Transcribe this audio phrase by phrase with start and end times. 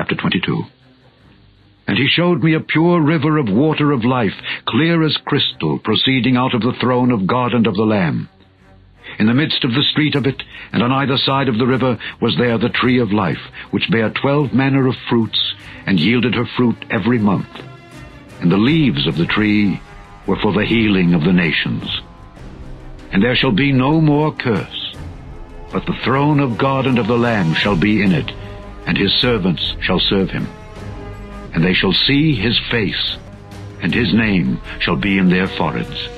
[0.00, 0.62] chapter 22.
[1.86, 4.32] And he showed me a pure river of water of life,
[4.64, 8.26] clear as crystal, proceeding out of the throne of God and of the Lamb.
[9.18, 10.42] In the midst of the street of it,
[10.72, 13.42] and on either side of the river, was there the tree of life,
[13.72, 15.38] which bare twelve manner of fruits,
[15.84, 17.50] and yielded her fruit every month.
[18.40, 19.82] And the leaves of the tree
[20.26, 22.00] were for the healing of the nations.
[23.12, 24.96] And there shall be no more curse,
[25.70, 28.32] but the throne of God and of the Lamb shall be in it,
[28.90, 30.48] and his servants shall serve him.
[31.54, 33.18] And they shall see his face,
[33.80, 36.08] and his name shall be in their foreheads.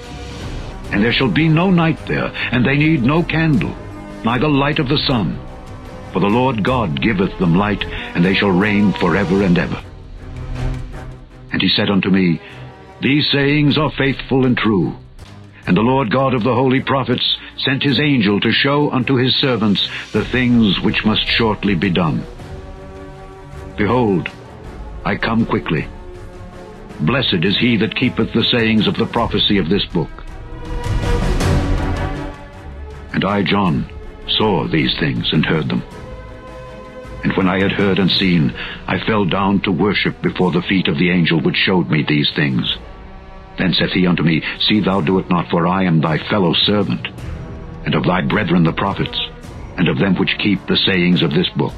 [0.90, 3.76] And there shall be no night there, and they need no candle,
[4.24, 5.38] neither light of the sun.
[6.14, 9.84] For the Lord God giveth them light, and they shall reign forever and ever.
[11.52, 12.40] And he said unto me,
[13.02, 14.96] These sayings are faithful and true.
[15.66, 19.36] And the Lord God of the holy prophets sent his angel to show unto his
[19.36, 22.24] servants the things which must shortly be done.
[23.82, 24.28] Behold,
[25.04, 25.88] I come quickly.
[27.00, 30.08] Blessed is he that keepeth the sayings of the prophecy of this book.
[33.12, 33.90] And I, John,
[34.38, 35.82] saw these things and heard them.
[37.24, 38.54] And when I had heard and seen,
[38.86, 42.30] I fell down to worship before the feet of the angel which showed me these
[42.36, 42.76] things.
[43.58, 46.52] Then saith he unto me, See thou do it not, for I am thy fellow
[46.54, 47.08] servant,
[47.84, 49.18] and of thy brethren the prophets,
[49.76, 51.74] and of them which keep the sayings of this book.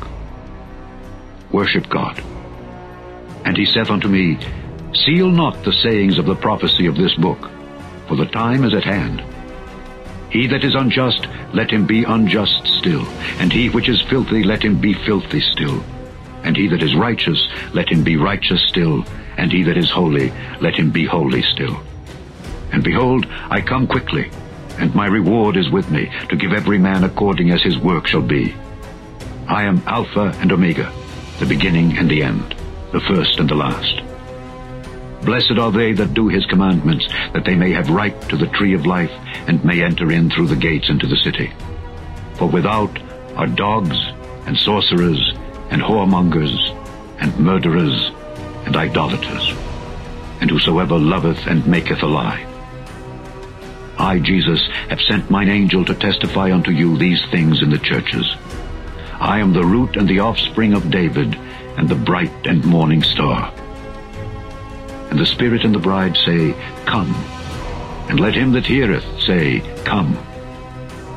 [1.54, 2.20] Worship God.
[3.44, 4.40] And he saith unto me,
[4.92, 7.48] Seal not the sayings of the prophecy of this book,
[8.08, 9.22] for the time is at hand.
[10.30, 13.06] He that is unjust, let him be unjust still,
[13.38, 15.80] and he which is filthy, let him be filthy still.
[16.42, 19.04] And he that is righteous, let him be righteous still,
[19.36, 21.80] and he that is holy, let him be holy still.
[22.72, 24.28] And behold, I come quickly,
[24.80, 28.22] and my reward is with me, to give every man according as his work shall
[28.22, 28.56] be.
[29.46, 30.92] I am Alpha and Omega,
[31.38, 32.54] the beginning and the end,
[32.92, 34.00] the first and the last.
[35.24, 38.74] Blessed are they that do his commandments, that they may have right to the tree
[38.74, 39.10] of life,
[39.48, 41.52] and may enter in through the gates into the city.
[42.34, 42.98] For without
[43.36, 43.96] are dogs,
[44.46, 45.32] and sorcerers,
[45.70, 46.56] and whoremongers,
[47.20, 48.10] and murderers,
[48.66, 49.54] and idolaters,
[50.40, 52.46] and whosoever loveth and maketh a lie.
[53.98, 58.26] I, Jesus, have sent mine angel to testify unto you these things in the churches.
[59.24, 61.34] I am the root and the offspring of David,
[61.78, 63.50] and the bright and morning star.
[65.08, 66.52] And the Spirit and the bride say,
[66.84, 67.14] Come.
[68.10, 70.14] And let him that heareth say, Come.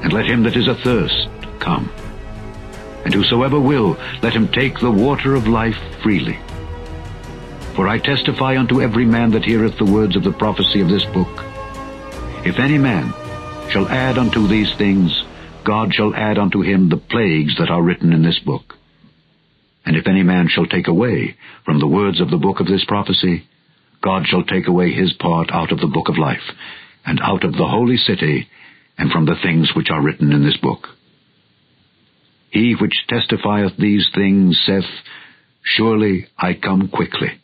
[0.01, 1.28] And let him that is athirst
[1.59, 1.91] come.
[3.03, 6.40] And whosoever will, let him take the water of life freely.
[7.75, 11.03] For I testify unto every man that heareth the words of the prophecy of this
[11.03, 11.44] book.
[12.46, 13.13] If any man
[13.69, 15.25] shall add unto these things,
[15.67, 18.75] God shall add unto him the plagues that are written in this book.
[19.85, 21.35] And if any man shall take away
[21.66, 23.45] from the words of the book of this prophecy,
[24.01, 26.55] God shall take away his part out of the book of life,
[27.05, 28.47] and out of the holy city,
[28.97, 30.88] and from the things which are written in this book.
[32.49, 34.85] He which testifieth these things saith,
[35.63, 37.41] Surely I come quickly.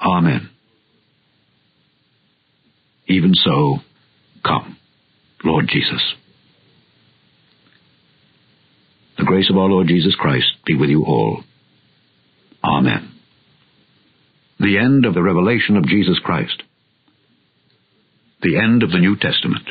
[0.00, 0.48] Amen.
[3.06, 3.80] Even so,
[4.42, 4.78] come,
[5.44, 6.14] Lord Jesus.
[9.24, 11.42] The grace of our Lord Jesus Christ be with you all.
[12.62, 13.14] Amen
[14.60, 16.62] the end of the revelation of Jesus Christ,
[18.42, 19.68] the end of the New Testament,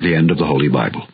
[0.00, 1.06] the end of the Holy Bible.